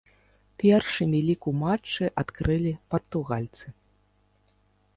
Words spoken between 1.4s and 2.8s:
у матчы адкрылі